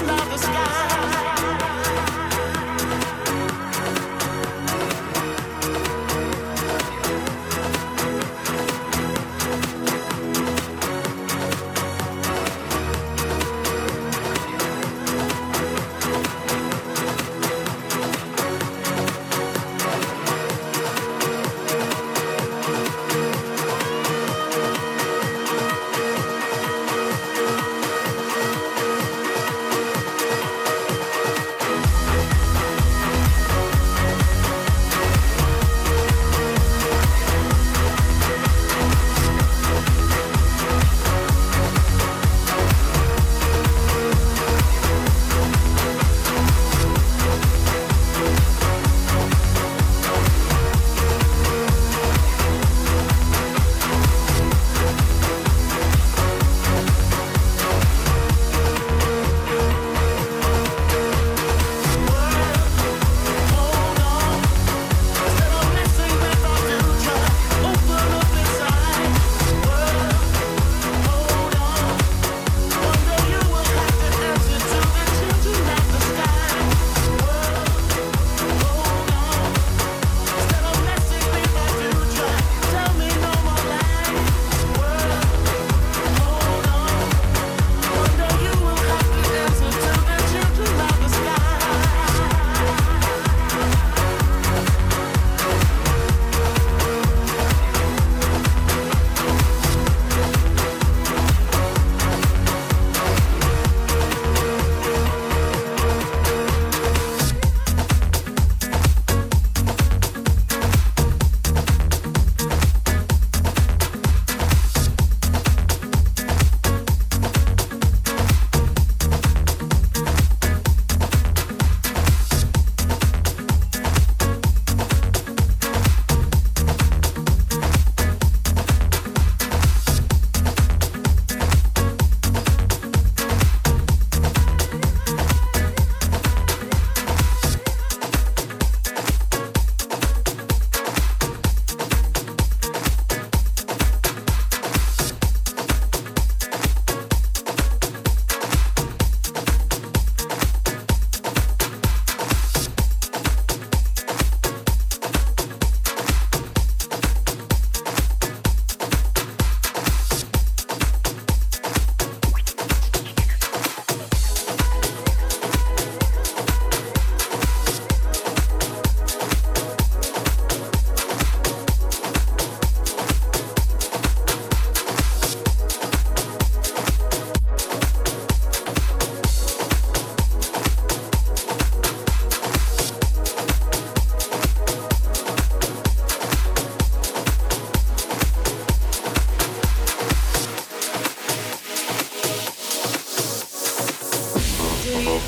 love 0.00 0.30
the 0.30 0.38
sky. 0.38 0.91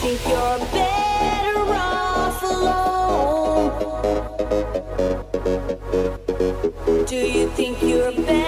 think 0.05 0.21
you're 0.29 0.59
better 0.71 1.65
off 1.73 2.43
alone? 2.43 3.71
Do 7.07 7.17
you 7.17 7.49
think 7.51 7.81
you're 7.81 8.13
better? 8.13 8.44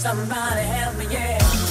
Somebody 0.00 0.62
help 0.62 0.96
me, 0.96 1.04
yeah. 1.10 1.69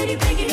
Pretty 0.00 0.16
big 0.16 0.49